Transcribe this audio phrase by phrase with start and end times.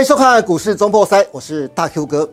[0.00, 2.26] 欢迎收看股市中破塞，我是大 Q 哥。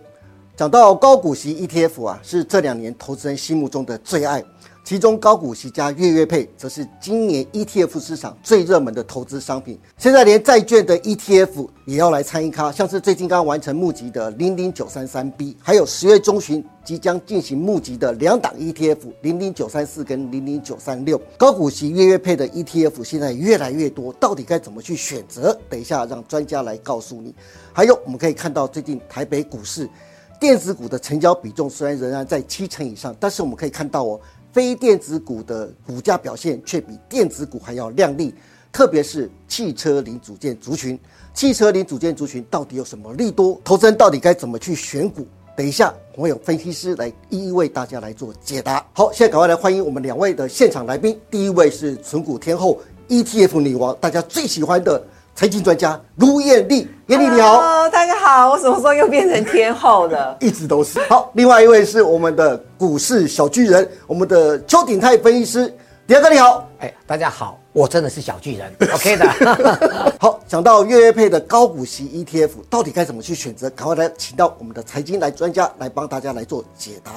[0.55, 4.41] 讲到高股息 ETF 啊，是这两年投资人心目中的最爱。
[4.87, 9.77] 其中高股息加月月配，则是今年 ETF 市场最热门的投资商品。
[9.97, 21.21] 现在连债券的 ETF 也要来参一咖，像是最近刚完成募集的零零九三三 B，还有十月中旬即将进行募集的两档 ETF 零零九三四跟零零九三六。
[21.37, 25.53] 高股息月月配的 ETF 现在越来越多，到底该怎么去选择？
[25.69, 27.35] 等一下让专家来告诉你。
[27.73, 29.89] 还有我们可以看到最近台北股市
[30.39, 34.17] 电子股的成交比重虽然仍然在七成以上，但是我们可以看到哦。
[34.57, 38.33] 非电子股的股价表现却比电子股还要亮丽，
[38.71, 40.99] 特别是汽车零组件族群。
[41.31, 43.61] 汽车零组件族群到底有什么利多？
[43.63, 45.27] 投资人到底该怎么去选股？
[45.55, 48.83] 等一下，我有分析师来一一为大家来做解答。
[48.93, 51.15] 好，现在赶快来欢迎我们两位的现场来宾。
[51.29, 54.99] 第一位是纯股天后 ETF 女王，大家最喜欢的。
[55.37, 60.35] 财经专家卢艳丽，艳丽你好，大家好，我什么时候又变成天后了？
[60.41, 60.97] 一直都是。
[61.07, 65.71] 好，另外一位是我们的股市小巨人，我们的邱鼎泰分析师，
[66.07, 70.13] 迪哥你好，哎，大家好，我真的是小巨人，OK 的。
[70.19, 73.69] 好，讲到月月配的高股息 ETF，到底该怎么去选择？
[73.69, 77.11] 赶快来请到我们的财经来专家来帮大家来做解答。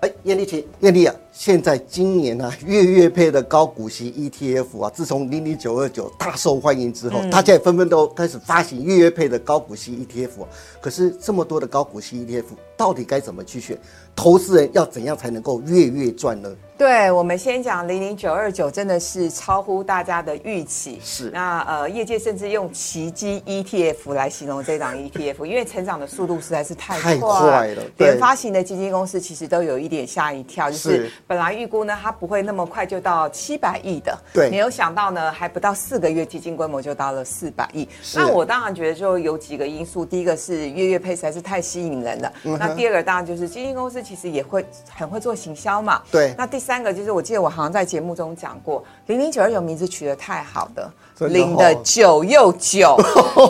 [0.00, 10.46] 哎，艳丽请，艳丽啊，现在今年呢， 月月配的高股息 ETF 啊，自从零零九二九大受欢迎之后，大家也纷纷都开始发行月月配的高股息 ETF。
[10.80, 13.76] 可是这么多的高股息 ETF，到底该怎么去选？
[14.14, 16.50] 投资人要怎样才能够月月赚呢？
[16.78, 20.98] 对，我们先讲零零九二九，真的是超乎大家的预期。
[21.02, 27.82] 是，那呃，业界甚至用奇迹 ETF 来形容这档 ETF， 因为成长的速度实在是太太快了。
[27.98, 34.16] 连发行的基金公司其实都有一点吓一跳，就是本来预估呢，它不会那么快就到七百亿的。
[34.34, 37.88] 对，没有想到呢，还不到四个月，基金规模就到了四百亿。
[38.14, 42.30] 那我当然觉得就有几个因素，第一个是月月配实在是太吸引人了。
[42.42, 44.62] 那第二个当然就是基金公司其实也会
[44.94, 46.02] 很会做行销嘛。
[46.10, 46.60] 对，那第。
[46.66, 50.90] 三个就是我记得我好像在节目中讲过，零零九二九名字取得太好的，
[51.20, 52.96] 零的久又久。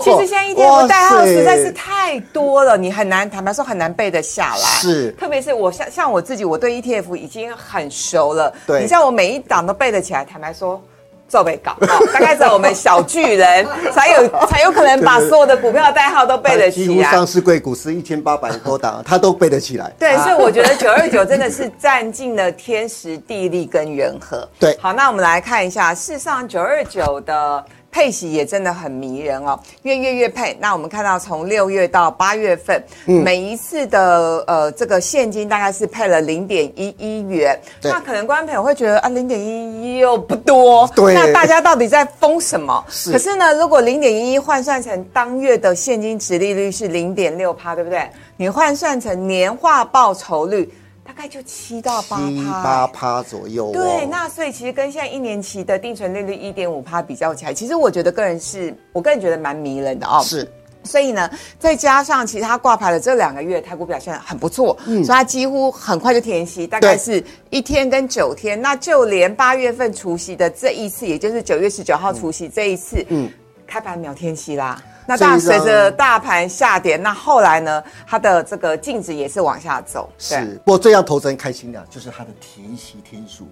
[0.03, 4.69] 其实现在 ETF 代号实在是太多了，你很难坦白说很难背得下来。
[4.81, 8.53] 是，特别是我像像我自己，我对 ETF 已经很熟了。
[8.66, 10.81] 对，你像我每一档都背得起来，坦白说。
[11.29, 11.77] 做被搞，
[12.13, 16.87] 大概是我们小巨人才有 才有可能把所有的股票代号都背得起来。
[16.87, 19.93] 几乎上市贵股是一千八百多档，他都背得起来。
[19.99, 24.49] 对，所以我觉得九二九真的是占尽了天时地利跟人和。
[24.59, 27.65] 对，好，那我们来看一下，事实上九二九的。
[27.97, 30.55] 配息也真的很迷人哦，月月月配。
[30.61, 37.59] 那我们看到从六月到八月份，每一次的呃这个现金大概是配了零点一一元。
[37.83, 40.87] 那可能观众朋友会觉得啊，零点一一又不多。
[40.95, 41.15] 对。
[41.15, 42.84] 那大家到底在疯什么？
[42.91, 43.12] 是。
[43.12, 48.07] 可是呢，如果零点一一换算成当月的现金值利率是零点六趴，对不对？
[48.37, 50.71] 你换算成年化报酬率。
[51.06, 53.71] 大概就七到八七八趴左右。
[53.72, 60.21] 对，那所以其实跟现在一年期的定存利率一点五趴比较起来，其实我觉得个人是我个人觉得蛮迷人的哦。
[60.25, 60.50] 是，
[60.83, 68.61] 所以呢，再加上其他挂牌的这两个月，台股表现很不错，嗯，所以它几乎很快就填息，大概是一天跟九天。
[68.61, 73.31] 那就连八月份除夕的这一次，也就是九月十九号除夕这一次，嗯，
[73.66, 74.81] 开盘秒天息啦。
[75.09, 80.10] 那当然，随着大盘下跌，那后来呢，它的这个净值也是往下走。
[80.19, 83.47] 是，不过最让投资人开心的，就是它的填息天数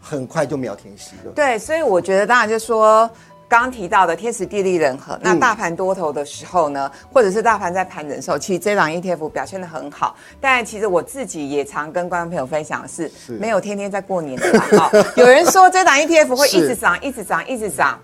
[0.00, 1.32] 很快就秒填息了。
[1.34, 3.06] 对，所以我觉得，当然就说
[3.46, 10.16] 刚刚提到的天时地利人和，那大盘多头的时候呢，或者是大盘在盘整的时候，其实这档 ETF 表现的很好。
[10.40, 14.90] 但其实我自己也常跟观众朋友分享的是，没有天天在过年的嘛。
[15.16, 18.00] 有人说这档 ETF 会一直涨，一直涨，一直涨。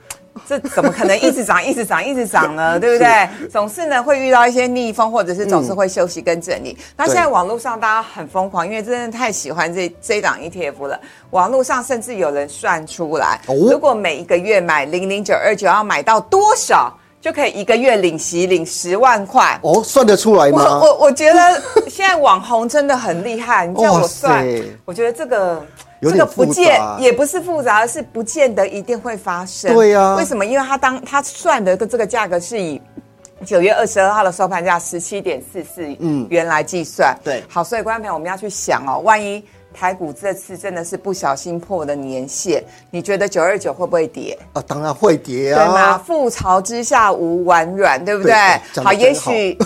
[0.48, 2.78] 这怎么可能一直涨、一直涨、一直涨呢？
[2.80, 3.28] 对不对？
[3.48, 6.76] 总是呢会遇到一些逆风，或者是总是会休息跟整理。
[6.96, 10.98] 那现在网络上大家很疯狂，因为真的太喜欢这这档 ETF 了。
[11.30, 13.40] 网络上甚至有人算出来，
[13.70, 19.58] 如果每一个月买零零九二九，要买到多少，就可以一个月领息领十万块。
[19.62, 20.80] 哦，算得出来吗？
[20.80, 23.66] 我我觉得现在网红真的很厉害。
[23.66, 24.46] 你叫我算，
[24.84, 25.62] 我觉得这个。
[26.10, 29.72] 这个不见也不是复杂，而是不见得一定会发生。
[29.72, 30.44] 对呀，为什么？
[30.44, 32.80] 因为他当他算的这个价格是以
[33.44, 35.86] 九月二十二号的收盘价十七点四四
[36.28, 37.16] 元来计算。
[37.24, 39.44] 对，好，所以观众朋友，我们要去想哦，万一
[39.74, 44.38] 台股这次真的是不小心破了年限，你觉得九二九会不会跌？
[44.52, 45.64] 啊，当然会跌啊！
[45.64, 46.04] 对吗？
[46.06, 48.34] 覆巢之下无完卵，对不对？
[48.82, 49.56] 好，也许。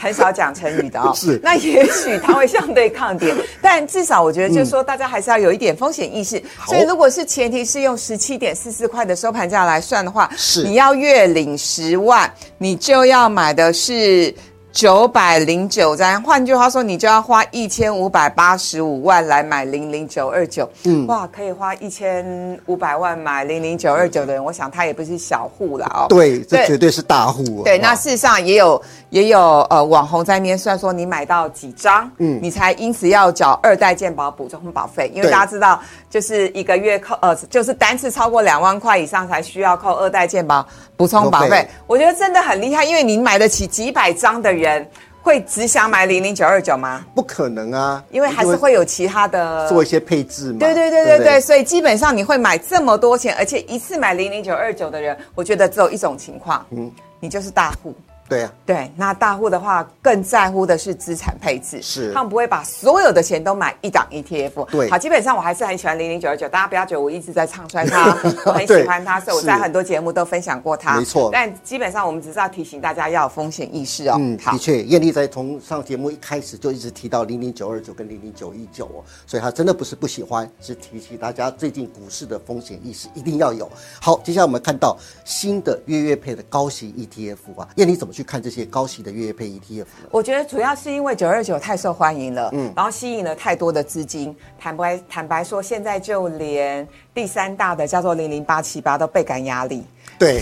[0.00, 1.12] 很少讲成语的哦。
[1.14, 6.42] 是那也许它会相对抗跌，但至少我觉得就是说，大家还是要有一点风险意识。
[6.66, 14.34] 所以如果是前提是用十七点四四块的收盘价来算的话，是你要月领十万，你就要买的是。
[14.72, 20.68] 九百零九张，换句话说，你就要花一千五百八十五万来买零零九二九。
[20.84, 26.06] 嗯，哇，可以花一千五百万买零零九二九的人，我想他也不是小户了哦。
[26.08, 27.62] 对，这绝对是大户。
[27.62, 28.80] 对，那事实上也有
[29.10, 35.78] 也有呃网红在那边算说，你买到几张，嗯，你才因此要缴二代健保补充保费，因为大家知道，
[36.08, 40.66] 就是一个月扣呃，就是单次超过两万块以上才需要扣二代健保
[40.96, 41.68] 补充保费。
[41.86, 44.61] 我觉得真的很厉害，因为你买得起几百张的人。
[44.62, 44.88] 人
[45.20, 47.04] 会只想买零零九二九吗？
[47.14, 50.58] 不可能啊，因为还是会有其他的做一些配置嘛。
[50.58, 57.94] 对对对对对，所以基本上你会买这么多钱，而且一次买零零九二九的人，我觉得只有一种情况，嗯，你就是大户。
[58.32, 64.64] 对呀，对，那大户的话更在乎的是资产配置，是他们不会把所有的钱都买一档 ETF。
[64.70, 68.06] 对，好，基本上我还是很喜欢零零九二九，大家不要觉得我一直在唱衰它，
[68.46, 70.96] 我很喜欢它，所以我在很多节目都分享过它。
[70.96, 74.16] 没错，但基本上我们只是要提醒大家要有风险意识哦。
[74.18, 83.70] 嗯，的确，艳丽在从上节目一开始就一直提到零零九二九跟零零九一九哦，所以她真的不是不喜欢，是提醒大家最近股市的风险意识一定要有。
[84.00, 89.02] 好，接下来我们看到新的月月配的高息 ETF 啊，艳丽怎么去看这些高息？
[89.02, 94.32] 的月配 ETF，我觉得主要是因为九二九太受欢迎了，嗯，然后吸引了太多的资金。
[94.60, 99.84] 坦白坦白说，现在就连第三大的叫做零零八七八都倍感压力。
[100.18, 100.40] 对，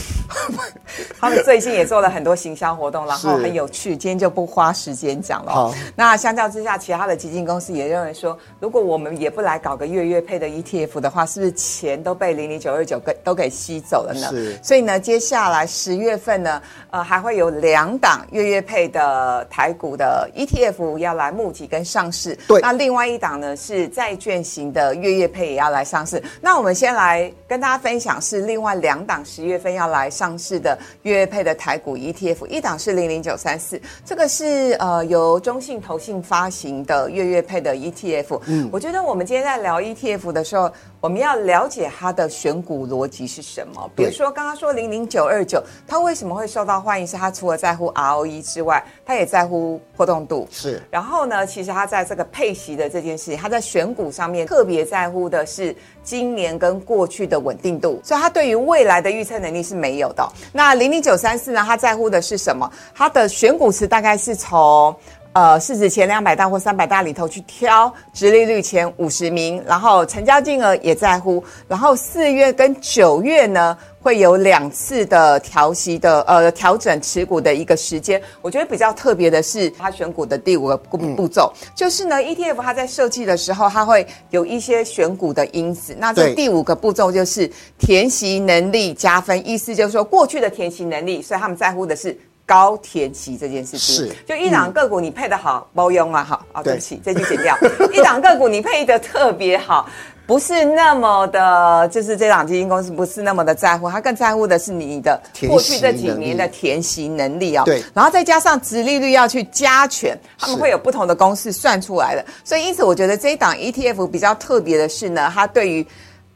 [1.19, 3.97] 他们最近也做了很多行销活动，然后很有趣。
[3.97, 5.53] 今天就不花时间讲了。
[5.53, 14.29] 好，那相较之下，其他的基金公司也认为说，如果我们也不来搞个月月配的 ETF 的话，是不是钱都被零零九二九给都给吸走了呢？
[14.29, 14.59] 是。
[14.63, 22.37] 所以呢，接下来十月份呢，呃，还会有两档月月配的台股的 ETF 要来募集跟上市。
[22.47, 22.61] 对。
[22.61, 26.23] 那另外一档呢，是债券型的月月配也要来上市。
[26.43, 29.73] 那我们先来跟大家分享是另外两档十月份。
[29.73, 38.41] 要来上市的月配的台股 ETF，一档是零零九三四，这个是呃由中信投信发行的月月配的 ETF。
[38.47, 40.71] 嗯，我觉得我们今天在聊 ETF 的时候，
[41.01, 43.91] 我们要了解它的选股逻辑是什么。
[43.97, 47.07] 比如说刚刚说零零九二九，它为什么会受到欢迎？
[47.07, 50.49] 是它除了在乎 ROE 之外，它也在乎波动度。
[50.51, 50.83] 是。
[50.91, 59.61] 然后呢，其实它在这个配息的这件事情，它在选股上面特别在乎的是今年跟过去的稳定度，所以它对于未来的预测能力。
[59.61, 60.27] 是没有的。
[60.53, 61.63] 那零零九三四呢？
[61.65, 62.69] 它在乎的是什么？
[62.95, 64.97] 它的选股池大概是从
[65.33, 71.43] 呃市值前两百大或三百大里头去挑，直利率前五十名，然后成交金额也在乎。
[71.69, 73.77] 然后四月跟九月呢？
[74.03, 85.95] 会有两次的调息的呃调整持股的一个时间，我觉得比较特别的是它选股的第五个步步骤，就是呢 ETF 它在设计的时候，它会有一些选股的因子。
[85.99, 87.47] 那这第五个步骤就是
[87.79, 92.19] 填息能力加分，意思就是说过去的填息能力，所以他们在乎的是
[92.51, 93.95] 高填息这件事情。
[93.95, 97.57] 是，就一档个股你配的好，包用啊，好啊，对不起，这句剪掉。
[97.95, 99.89] 一档个股你配的特别好。
[100.27, 107.63] 不是那么的，就是这档基金公司不是那么的在乎，他更在乎的是你的过去这几年的填息能力哦。
[107.65, 112.25] 对，然后再加上殖利率要去加权，他们会有不同的公式算出来的。
[112.45, 115.87] 所以因此，我觉得这一档 ETF 比较特别的是呢，它对于。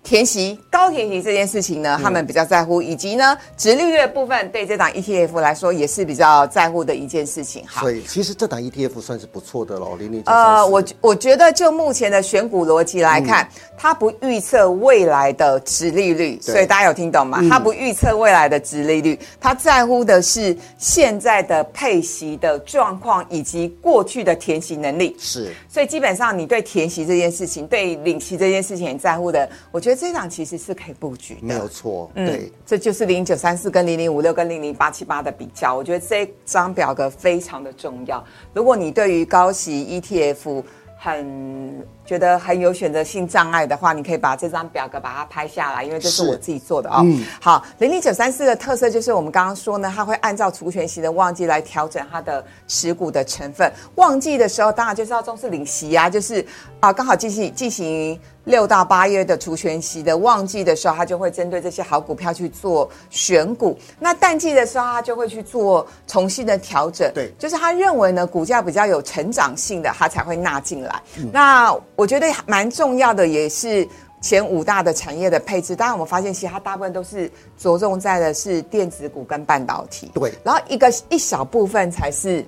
[0.05, 7.65] 填息高填息这件事情呢，他们比较在乎，以及呢，直利率的部分对这档 ETF 来说也是比较在乎的一件事情。
[7.81, 17.43] 所以其实这档 ETF 算是不错的喽，零零呃，我我觉得就目前的选股逻辑来看，它不预测未来的直利率，所以大家有听懂吗？
[17.49, 25.17] 它不预测未来的直利率，它在乎的是现在的配息的状况以及过去的填息能力。
[25.19, 29.94] 是，所以基本上你对填息这件事情，对领息这件事情很在乎的，我觉得。
[29.95, 32.11] 这档其实是可以布局的，没有错。
[32.15, 35.75] 对，这就是零九三四跟零零五六跟零零八七八的比较。
[35.75, 38.25] 我觉得这张表格非常的重要。
[38.53, 40.63] 如果你对于高息 ETF
[40.99, 47.05] 很觉得很有选择性障碍的话，你可以把这张表格把它拍下来，因为这是我自己做的哦。
[47.41, 53.73] 好，零零九三四的特色就是我们刚刚说呢，它会按照除权息的旺季来调整它的持股的成分。
[53.95, 56.45] 旺季的时候，当然就是要重视领息啊，就是
[56.81, 63.79] 啊，刚好进行进行六到八月的除权息的旺季的时候，它就会针对这些好股票去做选股。
[63.99, 67.11] 那淡季的时候，它就会去做重新的调整。
[67.15, 71.03] 对，就是他认为呢，股价比较有成长性的，他才会纳进来。
[71.33, 73.87] 那我觉得蛮重要的，也是
[74.21, 75.77] 前五大的产业的配置。
[75.77, 80.11] 当然，我们发现其实它大部分都是着重在的是电子股跟半导体。
[80.15, 82.45] 对，然后一个一小部分才是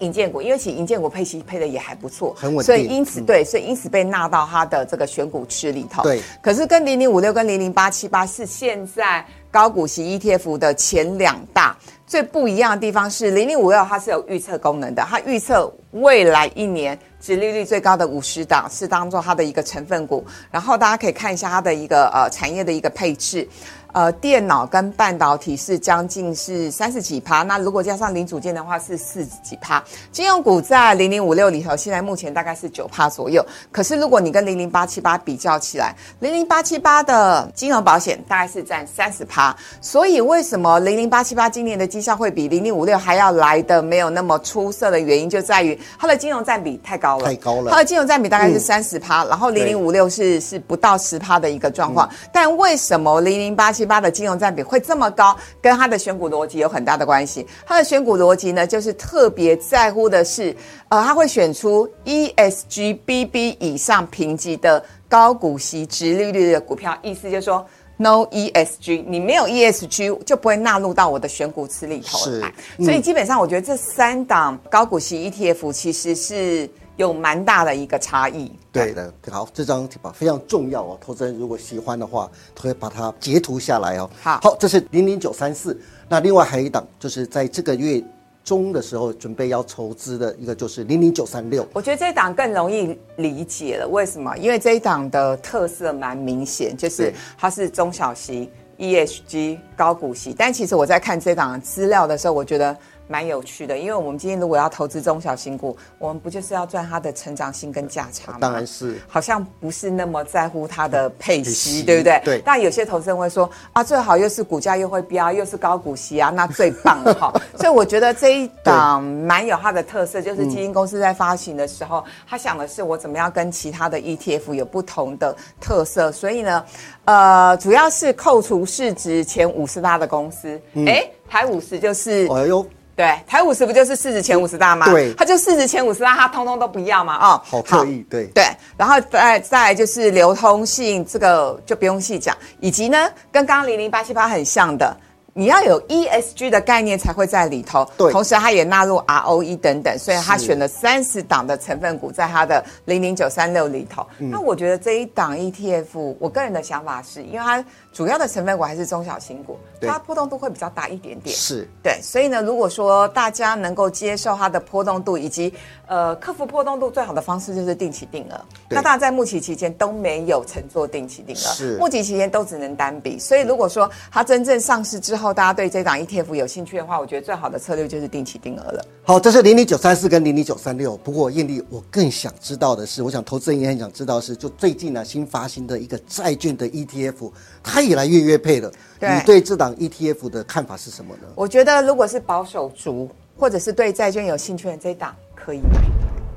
[0.00, 6.02] 银建股，因为其实银建股配息配的也还不错，很稳定所以因此嗯对，所以因此被纳到它的这个选股池里头。
[6.02, 11.76] 对可是跟零零五六跟零零八七八是现在高股息 ETF 的前两大。
[12.06, 23.48] 最不一样的地方是，零零五六它是有预测功能的，它预测未来一年殖利率最高的五十档是当做它的一个成分股，然后大家可以看一下它的一个呃产业的一个配置。
[23.92, 29.82] 呃，电脑跟半导体是将近是三十几趴，那如果加上零组件的话是四十几趴。
[30.12, 33.44] 金融股在零零五六里头，现在目前大概是九趴左右。
[33.72, 39.56] 可是如果你跟零零八七八比较起来，零零八七八的金融保险大概是占三十趴。
[39.80, 52.08] 所以为什么零零八七八今年的绩效会比零零五六还要来的没有那么出色的原因，就在于它的金融占比太高了，太高了它的金融占比大概是嗯三十趴，然后零零五六是是不到十趴的一个状况。
[52.32, 55.36] 但为什么零零八七八的金融占比会这么高？
[55.60, 57.46] 跟它的选股逻辑有很大的关系。
[57.66, 60.54] 它的选股逻辑呢，就是特别在乎的是，
[60.88, 67.66] 呃，它会选出 ESG BB 以上评级的高股息、直利率的股票，意思就是说。
[68.02, 76.66] No ESG，你没有 ESG 就不会纳入到我的选股池里头是来，嗯所以基本上我觉得这三档高股息 ETF 其实是
[77.00, 78.52] 有蛮大的一个差异。
[78.70, 80.98] 对的，好，这张吧非常重要哦。
[81.00, 84.08] 投资人如果喜欢的话，可以把它截图下来哦。
[84.22, 85.78] 好好，这是零零九三四。
[86.08, 88.02] 那另外还有一档，就是在这个月
[88.42, 91.66] 中的时候准备要筹资的一个，就是零零九三六。
[91.72, 94.36] 我觉得这一档更容易理解了，为什么？
[94.36, 100.34] 因为这一档的特色蛮明显，就是它是中小型、ESG 高股息。
[100.36, 102.76] 但其实我在看这档资料的时候，我觉得
[103.10, 108.38] 蛮有趣的，因为我们今天如果要投资中小型股，我们不就是要赚它的成长性跟价差吗？
[108.40, 112.22] 当然是好像不是那么在乎它的配息，对不对？
[112.24, 117.32] 对但有些投资人会说啊，最好又是股价又会飙，又是高股息啊，那最棒了哈。
[117.58, 126.12] 所以我觉得这一档蛮有它的特色，就是基金公司在发行的时候，他想的是我怎么样跟其他的 ETF 有不同的特色。
[126.12, 126.64] 所以呢，
[127.06, 132.28] 呃，主要是扣除市值前五十大的公司，哎、排五十就是。
[132.28, 132.64] 哎呦，
[133.00, 134.90] 对，台五十不就是市值前五十大吗？
[134.90, 138.26] 对它就市值前五十大，它通通都不要嘛，哦，好刻意，对。
[138.34, 138.44] 对，
[138.76, 144.94] 然后再再来就是流通性，这个就不用细讲，以及呢，跟刚刚零零八七八很像的。
[145.32, 154.04] 你要有 ESG 的概念才会在里头，对同时它也纳入 ROE 等等，所以它是选了三十档的成分股在它的零零九三六里头。
[154.18, 161.34] 嗯那我觉得这一档 ETF，我个人的想法是，因为它主要的成分股还是中小型股，对它波动度会比较大一点点。
[161.34, 165.52] 是对，所以呢，如果说大家能够接受它的波动度，以及
[165.86, 168.40] 呃克服波动度最好的方式就是定期定额。
[168.68, 173.18] 那当然在募期期间都没有乘坐定期定额，是募期期间都只能单笔。
[173.18, 178.84] 所以如果说它真正上市之后，大家对这档 ETF 有兴趣的话，我觉得最好的策略就是定期定额了。
[179.02, 180.96] 好，这是零零九三四跟零零九三六。
[180.98, 187.32] 不过艳丽，我更想知道的是，我想投资人也很想知道的是，就最近呢、新发行的一个债券的 ETF，
[187.62, 188.70] 它也来月月配了。
[188.98, 191.28] 对你对这档 ETF 的看法是什么呢？
[191.34, 193.08] 我觉得如果是保守族，
[193.38, 195.80] 或者是对债券有兴趣的这一档可以买。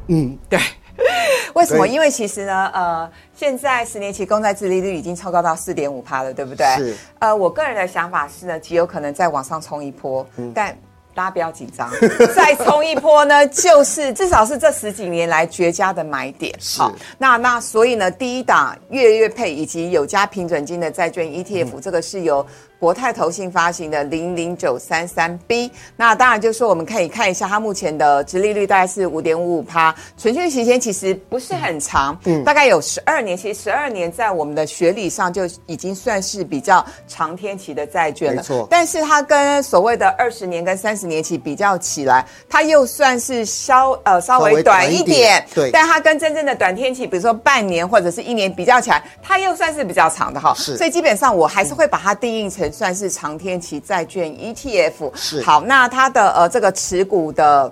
[0.08, 0.60] 嗯，对，
[1.56, 1.88] 为什么？
[1.88, 6.66] 因为其实呢，呃，现在十年期公债殖利率已经超高到四点五趴了，对不对？
[6.78, 6.96] 是。
[7.20, 10.78] 呃，我个人的想法是呢，极有可能再往上冲一波，嗯但。
[11.14, 11.90] 大家不要紧张，
[12.36, 16.54] 再冲一波呢，就是至少是这十几年来绝佳的买点。
[16.78, 22.46] 好那那所以呢，第一档月月配以及有加平准金的债券 ETF，、这个是由
[22.84, 25.72] 国泰投信发行的零零九三三 B。
[25.96, 33.38] 那当然就是说，我们可以看一下它目前的殖利率大概是五点五五趴，存续期间其实不是很长，嗯大概有十二年。
[33.38, 38.42] 其实十二年在我们的学理上就已经算是比较长天期的债券了。
[38.42, 45.42] 没错但是它跟所谓的二十年跟三十年期比较起来，它又算是稍呃稍稍微微短一点。
[45.56, 50.54] 对但它跟真正的短天期，比如说半年或者是一年比较起来，它又算是比较长的哈。
[50.58, 55.12] 是所以基本上我还是会把它定义成算是长天期债券 ETF。
[55.16, 57.72] 是好，那它的呃这个持股的。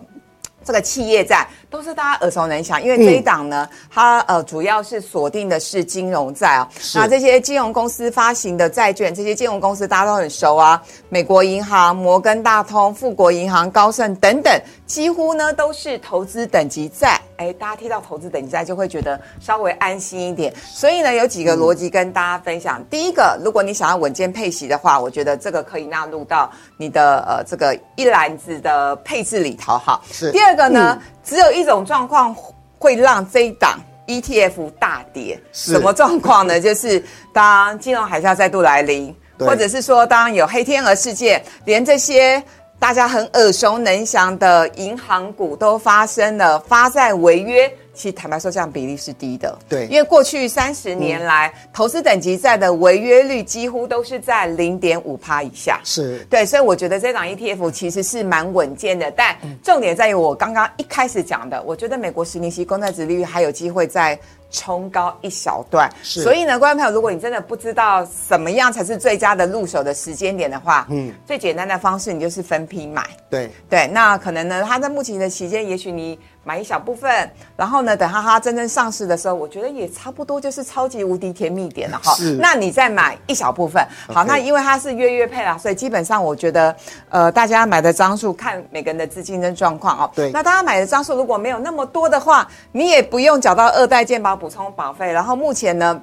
[0.63, 6.67] 这个企业债都是大家耳熟能详，因为这一档呢，它呃主要是锁定的是金融债哦。
[6.93, 10.79] 那这些金融公司发行的债券，这些金融公司大家都很熟啊，
[11.09, 17.17] 美国银行、摩根大通、富国银行、高盛等等，几乎呢都是投资等级债。
[17.37, 20.53] 哎，大家听到投资等级债就会觉得稍微安心一点。
[20.57, 22.83] 所以呢，有几个逻辑跟大家分享。
[22.89, 30.01] 第一个，如果你想要稳健配息的话，我觉得这个可以纳入到你的呃这个一篮子的配置里头哈。
[30.11, 32.35] 是第二个呢，只有一种状况
[32.77, 36.59] 会让这一档 ETF 大跌，是什么状况呢？
[36.59, 42.43] 就是当金融海啸再度来临，或者是说当有黑天鹅事件，连这些。
[42.81, 47.71] 大家很耳熟能详的银行股都发生了发债违约。
[47.93, 49.55] 其实坦白说，这样比例是低的。
[49.69, 55.79] 对因为过去三十年来，投资等级债的违约率几乎都是在零点五趴以下。
[55.83, 64.17] 是对，所以我觉得这档 ETF 其实是蛮稳健的，但重点在于我刚刚一开始讲的，我觉得美国十年期公债殖利率还有机会再
[64.51, 65.89] 冲高一小段。
[66.03, 73.07] 是所以呢，观众朋友，如果你真的不知道什么样才是最佳的入手的时间点的话，嗯，最简单的方式你就是分批买。
[73.29, 82.37] 对，对，那可能呢，它在目前的期间，也许你买一小部分，然后呢，等它它真正上市的时候，我觉得也差不多就是超级无敌甜蜜点了哈是。
[82.41, 86.75] 那你再买一小部分，好那因为它是月月配啦，所以基本上我觉得，
[87.09, 90.11] 呃，大家买的张数看每个人的资金跟状况哦。
[90.15, 96.01] 对那大家买的张数如果没有那么多的话，你也不用缴到二代健保补充保费，然后目前呢。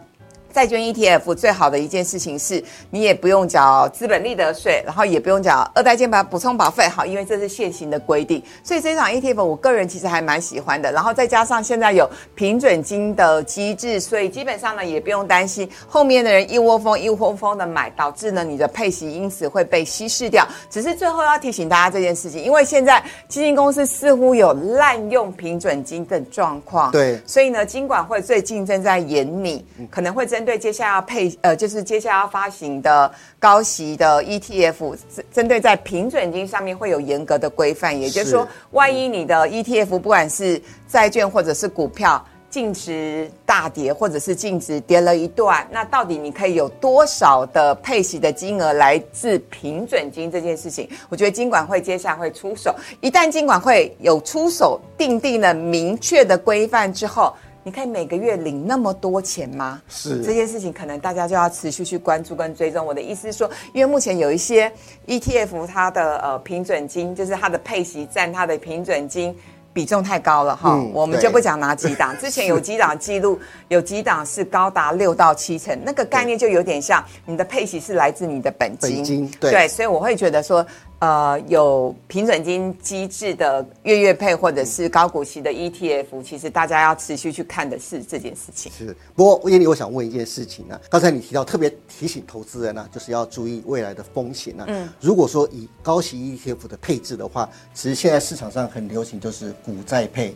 [0.52, 8.43] 债券 ETF 最好的一件事情是，你也不用缴资本利得税，然后也不用缴二代健保补充保费，好，因为这是现行的规定。
[8.64, 10.90] 所以这场 ETF 我个人其实还蛮喜欢的。
[10.90, 20.47] 然后再加上现在有平准金的机制，所以基本上呢也不用担心后面的人一窝蜂一窝蜂的买，导致呢你的配息因此会被稀释掉。
[20.71, 38.00] 只是最后要提醒大家这件事情，因为现在基金公司似乎有滥用平准金的状况，对所以呢，金管会最近正在研拟，可能会针对接下来要配呃，就是接下来要发行的高息的 ETF，针针对在平准金上面会有严格的规范。
[38.00, 42.25] 也就是说是，万一你的 ETF 不管是债券或者是股票。
[42.50, 50.88] 净值大跌，或者是净值跌了一段，那到底你可以有多少的配息的金额来自平准金这件事情？
[51.11, 52.75] 我觉得金管会接下来会出手。
[53.02, 57.35] 一旦金管会有出手，定定了明确的规范之后，
[57.68, 59.82] 你可以每个月领那么多钱吗？
[59.90, 62.87] 是这件事情，可能大家就要持续去关注跟追踪。
[62.87, 64.72] 我的意思是说，因为目前有一些
[65.06, 69.37] ETF 它的呃平准金，就是它的配息占它的平准金。
[69.70, 72.16] 比重太高了哈，嗯我们就不讲哪几档。
[72.18, 78.96] 之前有几档记录，有几档是高达六到七成，那个概念就有点像你的配息是来自你的本金。
[78.96, 80.66] 本金对对，所以我会觉得说，
[81.00, 88.72] 呃，有平准金机制的月月配或者是高股息的 ETF，其实大家要持续去看的是这件事情。
[88.72, 100.34] 是，不过叶丽，我想问一件事情呢、刚才你提到特别提醒投资人呢、就是要注意未来的风险呢、嗯，如果说以高息 ETF 的配置的话，其实现在市场上很流行就是股债配。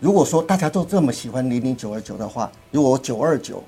[0.00, 3.62] 如果说大家都这么喜欢零零九二九的话，如果我九二九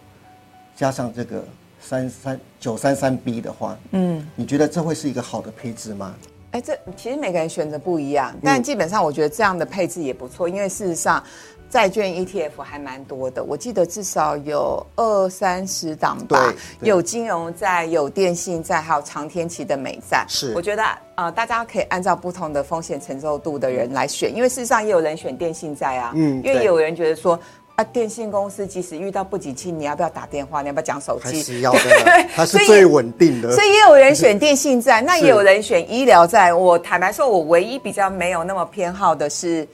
[0.76, 1.44] 加上这个
[1.88, 6.14] 三三九三三 B 的话，嗯，你觉得这会是一个好的配置吗？
[6.50, 11.22] 哎，这其实每个人选择不一样，但基本上我觉得这样的配置也不错，因为事实上
[11.70, 20.26] 债券 ETF 还蛮多的，我记得至少有二三十档吧对，有金融债、有电信债，还有长天期的美债。
[20.28, 20.82] 是我觉得
[21.16, 27.38] 呃，大家可以按照不同的风险承受度的人来选，因为事实上也有人选电信债啊，嗯因为也有人觉得说。
[27.78, 30.62] 啊，电信公司即使遇到不景气，你要不要打电话？
[30.62, 31.24] 你要不要讲手机？
[31.24, 31.80] 还是要的，
[32.34, 33.52] 它是最稳定的。
[33.54, 36.58] 所以也有人选电信站，那也有人选医疗站。
[36.58, 39.64] 我坦白说，我唯一比较没有那么偏好的是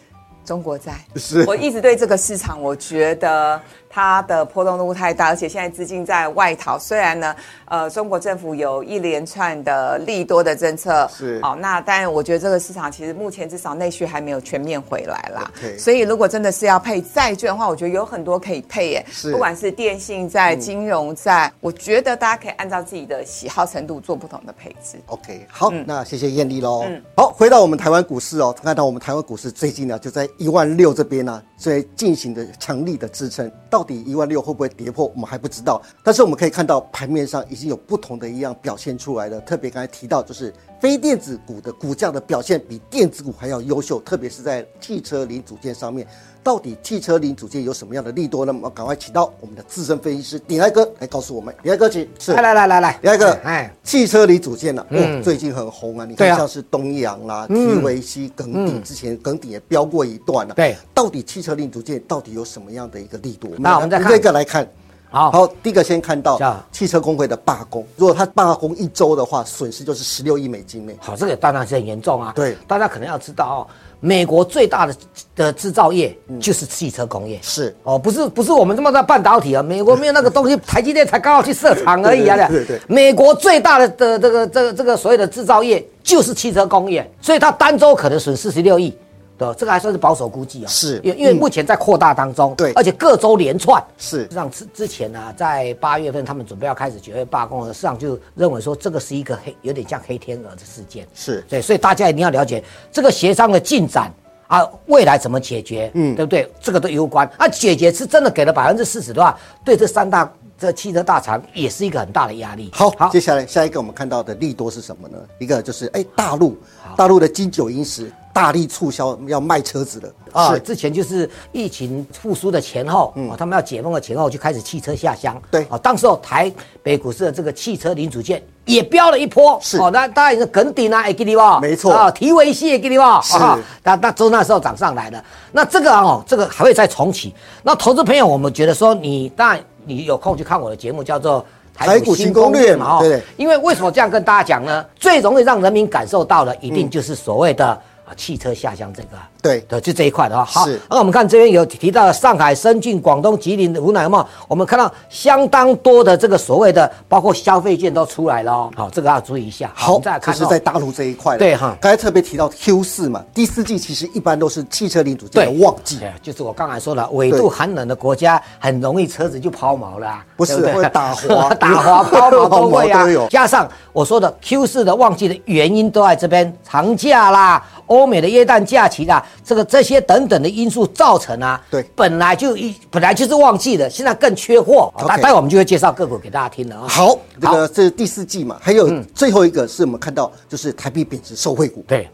[0.44, 0.92] 中国债。
[1.16, 3.58] 是我一直对这个市场，我觉得
[3.94, 6.76] 它的波动度太大，而且现在资金在外逃。
[6.76, 15.48] 虽然呢，呃，中国政府有一连串的利多的政策，是好、那但我觉得这个市场其实目前至少内需还没有全面回来啦。
[15.78, 24.98] 所以如果真的是要配债券的话，我觉得有很多可以配耶，是不管是电信债、金融债，我觉得大家可以按照自己的喜好程度做不同的配置。
[25.06, 26.84] OK，好，嗯那谢谢艳丽喽。
[26.88, 35.80] 嗯好，回到我们台湾股市哦，看到我们台湾股市最近呢就在一万六这边呢，在进行的强力的支撑，到底一万六会不会跌破，我们还不知道。
[36.02, 46.06] 但是我们可以看到盘面上已经有不同的一样表现出来了，特别刚才提到就是非电子股的股价的表现比电子股还要优秀，特别是在汽车零组件上面。
[46.42, 48.52] 到底汽车零组件有什么样的利多呢？
[48.52, 51.54] 我们赶快请到我们的资深分析师鼎来哥来告诉我们。
[51.62, 56.04] 鼎来哥，请是来来来来来，第二个，哎，汽车零组件呢、嗯哦，最近很红啊。
[56.04, 63.54] 你看像是东阳啦、嗯 TVC、耿鼎，之前耿鼎也飙过一段了、对，到底汽车零组件到底有什么样的一个力度？
[63.58, 64.68] 那我们再看一个一个来看。
[65.14, 66.40] 好好，第一个先看到
[66.72, 70.92] 汽车工会的罢工，如果他罢工一周的话，损失就是十六亿美金呢。
[70.98, 72.32] 好，这个当然是很严重啊。
[72.34, 73.58] 对大家可能要知道哦，
[74.00, 74.96] 美国最大的
[75.36, 77.38] 的制造业就是汽车工业。
[77.42, 82.36] 是哦，不是不是我们这么大半导体啊，美国没有那个东西，台积电才刚好去设厂而已啊。
[82.48, 88.92] 对对对对美国最大的的这个这个这个所谓的制造业就是汽车工业，所以它单周可能损失十六亿。
[89.36, 93.82] 对，这个还算是保守估计啊、是因为因为嗯目前在扩大当中，对而且各州连串。
[93.98, 101.06] 是市场之之前呢、在八月份他们准备要开始九月罢工的，市场就认为说这个是一个黑，有点像黑天鹅的事件。
[101.14, 104.12] 是对，所以大家一定要了解这个协商的进展
[104.46, 106.48] 啊，未来怎么解决，嗯，对不对？
[106.60, 107.28] 这个都攸关。
[107.36, 112.70] 啊，解决是真的给了百分之四十的话，对这三大这汽车大厂也是一个很大的压力。
[112.72, 115.18] 好，好接，下来下一个我们看到的利多是什么呢？
[115.38, 116.56] 一个就是哎，大陆
[116.96, 120.12] 大陆的金九银十大力促销要卖车子的。
[120.32, 125.40] 啊，是之前就是疫情复苏的前后，哦，他们要解封的前后就开始汽车下乡。
[125.50, 125.64] 对。
[125.70, 129.56] 哦，当时候台北股市的这个汽车零组件也飙了一波。
[129.62, 129.78] 是。
[129.78, 131.92] 哦，那当然是耿鼎啊，也给你吧，没错。
[131.92, 133.36] 啊，提维西也给你吧，是。
[133.36, 135.24] 啊那那都那时候涨上来的。
[135.52, 137.32] 那这个啊哦，这个还会再重启。
[137.62, 141.46] 那投资朋友，我们觉得说你当然你有空去看我的节目，叫做。
[141.76, 143.00] 台股新攻略嘛嘛，哦。
[143.00, 143.08] 对。
[143.10, 144.86] 对因为为什么这样跟大家讲呢？
[144.94, 149.08] 最容易让人民感受到的，一定就是所谓的啊汽车下乡这个。
[149.42, 149.60] 对。
[149.68, 159.70] 对，就这一块的话，好，那我们看这边有提到上海、深圳、广东、吉林、湖南嘛，我们看到相当多的这个所谓的包括消费券都出来了哦，好，这个要注意一下。
[159.76, 160.36] 我好们再看哦。
[160.36, 161.38] 是在大陆这一块了。
[161.38, 161.76] 对哈。
[161.80, 171.54] 刚才特别提到 Q 四嘛，第四季其实一般都是汽车零组件的旺季，就是我刚才说的，纬度寒冷的国家很容易车子就抛锚了啊，不是会打滑。
[171.60, 173.06] 打滑、 抛锚都会啊。
[173.30, 181.84] 加上我说的 Q 四的旺季的原因都在这边，长假啦、欧美的耶诞假期啦，这个这些等等的因素造成啊，对。
[181.94, 184.92] 本来就一本来就是旺季的，现在更缺货。
[184.96, 186.86] OK 待待会我们就会介绍个股给大家听了啊。
[186.88, 192.10] 好，这好个这是第四季嘛，还有最后一个是我们看到就是台币贬值受惠股，对，啊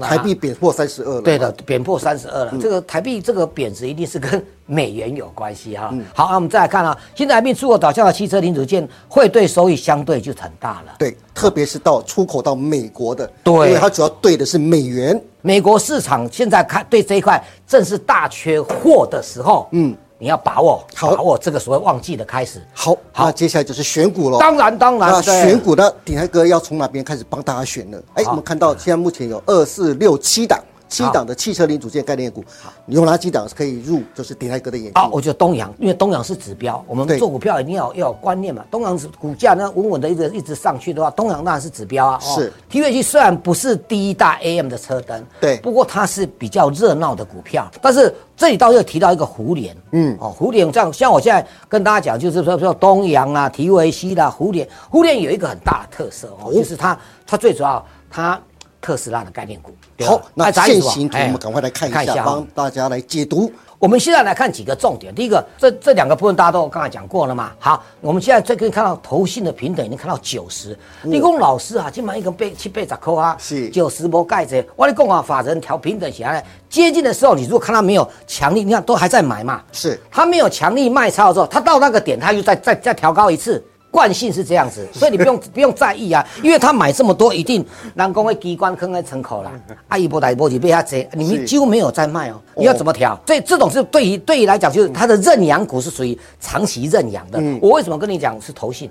[0.00, 2.54] 台币贬破三十二了，对的，，贬破三十二了。
[2.60, 5.90] 这个台币这个贬值一定是跟美元有关系哈。
[5.92, 6.04] 嗯。
[6.14, 10.94] 好，那我们再来看啊，现在台币出口导向的汽车零组件汇兑收益相对就很大了。
[10.98, 13.68] 对，特别是到出口到美国的，对。
[13.68, 22.60] 因为它主要对的是美元，美国市场现在看对这一块正是大缺货的时候，嗯，你要把握好把握这个所谓旺季的开始。
[22.74, 24.38] 好，好那接下来就是选股了。
[24.38, 27.98] 当然当然那选股的，鼎泰哥要从哪边开始帮大家选呢？
[28.14, 32.44] 哎，好我们看到现在目前有二四六七档，七档的汽车零组件概念股，
[32.86, 34.02] 你用哪几档是可以入？
[34.14, 34.92] 就是鼎泰哥的眼睛。
[34.94, 38.64] 啊，我觉得东阳，因为东阳是指标，我们做股票一定要要有观念嘛。
[38.70, 42.18] 东阳是股价呢稳稳的一直一直上去的话，东阳当然是指标啊。
[42.20, 47.70] 是 T V G 虽然不是第一大 A M 的车灯，对不过它是比较热闹的股票。
[47.82, 58.40] 但是这里倒又提到一个胡联，嗯，哦，胡联这样，像我现在跟大家讲，就是说说东阳啊、提维西啦、胡联，胡联有一个很大的特色哦，就是它它最主要它
[58.80, 59.74] 特斯拉的概念股。
[60.04, 63.52] 好，那它啥意思吧现行图哎我们赶快来看一下，哦帮大家来解读。
[63.80, 65.14] 我们现在来看几个重点。
[65.14, 67.52] 第一个，这这两个部分大家都刚才讲过了嘛。
[67.60, 70.76] 好，我们现在最可以看到投信的平等已经看到九十。
[71.02, 74.64] 你讲老师啊，今晚一个被七倍十扣啊，是九十波盖着。
[74.74, 83.64] 我跟你讲啊，法人调平等起来，接近的时候，你如果看他没有强力，你看都还在买嘛，是他没有强力卖超的时候，他到那个点，他又再再再调高一次。
[83.98, 89.50] 惯性是这样子， 所以你不用不用在意啊，因为他买这么多，一定人工会机关坑在城口啦，
[89.88, 93.20] 啊一波来一波去被他折，你是们几乎没有在卖哦，你要怎么调？
[93.26, 97.42] 所以这种是对于对于来讲，就是它的认养股是属于长期认养的。
[97.60, 98.88] 我为什么跟你讲是投信？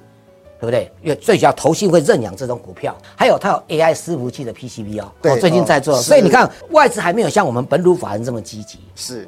[0.60, 0.92] 对不对？
[1.04, 8.80] 因为最主要投信会认养这种股票，还有它有 AI 伺服器的 PCB 哦，对我最近在做，哦所以你看外资还没有像我们本土法人这么积极。
[8.96, 9.28] 是一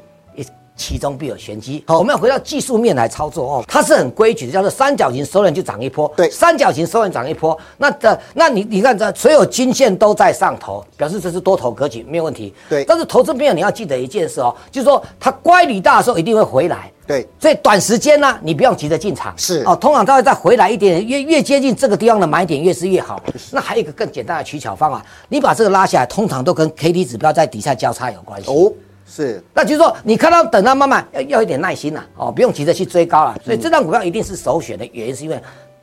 [0.80, 1.84] 其中必有玄机。
[1.86, 7.56] 好我们要回到技术面来操作哦，它是很规矩的，叫做三角形收敛就涨一波，对三角形收敛涨一波。
[7.76, 12.54] 那的，那你你看这所有均线都在上头，表示这是多头格局，没有问题。
[12.70, 16.90] 对但是投资朋友你要记得一件事哦，就是说它乖离大的时候一定会回来。
[17.06, 23.20] 对所以短时间呢，你不用急着进场，是哦，通常它会再回来一点，越越接近这个地方的买点越是越好。
[23.50, 28.48] 那还有一个更简单的取巧方法，你把这个拉下来，通常都跟 K D 指标在底下交叉有关系。
[28.48, 28.72] 哦，
[29.12, 33.36] 是那就是说，你看到等它慢慢要要一点耐心啦，哦，不用急着去追高了。
[33.44, 35.42] 所以这张股票一定是首选的原因，是因为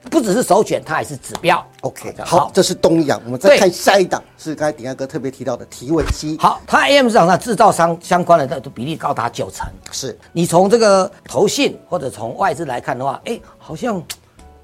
[0.09, 1.61] 不只是首选，它还是指标。
[1.81, 2.15] OK。
[2.23, 9.67] 好，这是东阳，我们再看下一档，是刚才鼎安哥特别提到的提问机，好，它 AM 市场上制造商相关的的比例高达九成。
[9.91, 14.01] 是你从这个投信或者从外资来看的话，哎，好像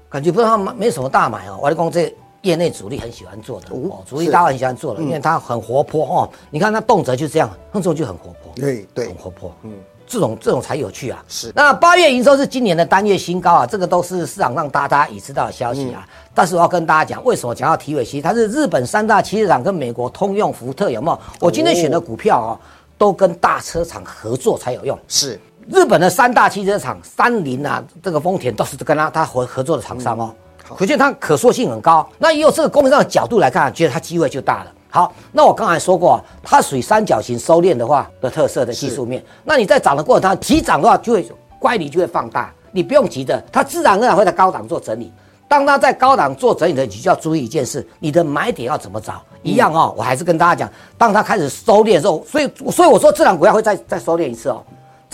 [0.08, 1.58] 感觉不知道没什么大买哦。
[1.60, 2.10] 我来讲这
[2.44, 6.30] 业内主力很喜欢做的哦哦，主力是大家很喜欢做的，因为它很活泼哦。
[6.50, 8.52] 你看它动辄就这样，那种就很活泼。
[8.54, 9.72] 对对很活泼，嗯，
[10.06, 11.24] 这种这种才有趣啊。
[11.26, 16.06] 是那八月营收是今年的单月新高啊，这个都是市场上大家已知道的消息啊。
[16.34, 18.20] 但是我要跟大家讲，为什么讲到提尾期？
[18.20, 21.18] 它是日本三大汽车厂跟美国通用、福特有没有？
[21.40, 22.50] 我今天选的股票哦，
[22.98, 24.98] 都跟大车厂合作才有用。
[25.08, 30.34] 是日本的三大汽车厂，三菱啊，这个丰田都是跟他他合合作的厂商哦，
[30.76, 32.08] 可见它可塑性很高。
[32.18, 34.72] 那也有这个供应商的角度来看，觉得它机会就大了。
[34.88, 39.22] 好，那我刚才说过，它属于三角形收敛的话的特色的技术面。
[39.42, 42.52] 那你在涨的过程，它急涨的话，就会乖离就会放大。
[42.70, 45.12] 你不用急着，它自然而然会在高档做整理。
[45.46, 49.20] 当它在高档做整理的，你就要注意一件事：你的买点要怎么找？
[49.42, 54.62] 一样哦，我还是跟大家讲，当它开始收敛的时候，所以所以我说自然股票会再再收敛一次哦。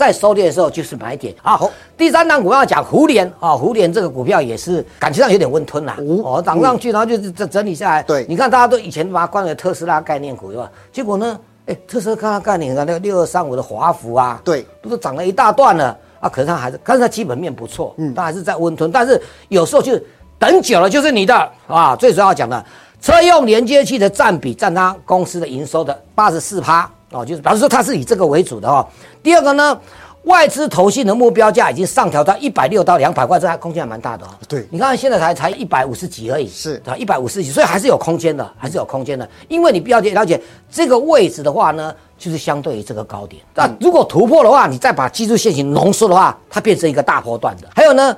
[0.01, 1.55] 在收跌的时候就是买点啊。
[1.55, 5.95] 好，第三档股票讲胡联啊，胡联这个股票也是感觉上有点温吞啦。
[6.23, 8.03] 哦，涨上去然后就是整整理下来。
[8.03, 10.71] 对，你看大家都以前把它关为特斯拉概念股对吧？
[10.91, 16.27] 结果呢，哎，特斯拉概念啊，那个六二三五的华孚啊，对，都是涨了一大段了啊。
[16.27, 18.91] 可是它还是，但是它基本面不错，嗯，它还是在温吞。
[18.91, 19.99] 但是有时候就
[20.39, 21.95] 等久了就是你的啊。
[21.95, 22.65] 最主要讲的
[22.99, 28.87] 车用连接器的占比占它公司的营收的八十四趴哦，就是表示说它是以这个为主的哦。
[29.21, 29.79] 第二个呢？
[30.25, 34.29] 外资投信的目标价已经上调到一百六到两百块，这还空间还蛮大的哦。
[34.47, 36.95] 对，你看现在才才一百五十几而已，是对吧？
[36.95, 39.27] 一百五十几，所以还是有空间的，还是有空间的。
[39.47, 43.41] 因为你必要了解这个位置的话呢，就是相对于这个高点。
[43.55, 47.67] 那如果突破的话，你再把技术线型浓缩的话，它变成一个大波段的。
[47.75, 48.15] 还有呢，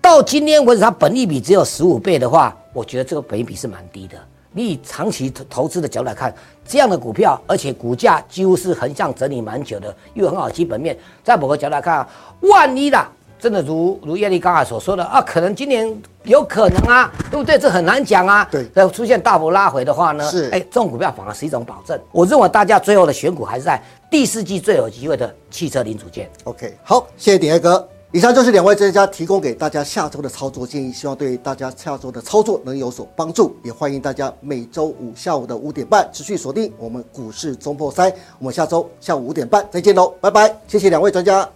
[0.00, 4.16] 到今天为止它本益比只有十五倍的话，我觉得这个本益比是蛮低的。
[4.52, 6.34] 你以长期投投资的角度来看，
[6.66, 12.06] 这样的股票，而且股价几乎是横向整理蛮久的，又很好基本面，在某个角度来看，
[12.42, 17.58] 万一啦，真的如如叶丽刚才所说的啊，可能今年有可能啊，对不对？
[17.58, 18.46] 这很难讲啊。
[18.50, 21.98] 对，要出现大幅拉回的话呢，是，哎，这种股票反而是一种保证。
[22.12, 26.30] 我认为大家最后的选股还是在第四季最有机会的汽车零组件。
[26.44, 27.91] OK，好，谢谢鼎哥。
[28.14, 33.56] 以上就是两位专家提供给大家下周的操作建议，希望对大家下周的操作能有所帮助。
[33.62, 38.12] 也欢迎大家每周五下午的五点半持续锁定我们股市中破三。
[38.38, 40.54] 我们下周下午五点半再见喽，拜拜！
[40.68, 41.48] 谢谢两位专家。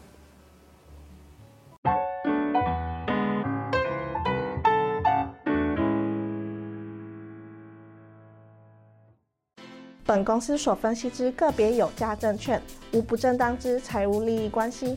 [10.07, 14.97] 本公司所分析之个别有价证券，无不正当之财务利益关系。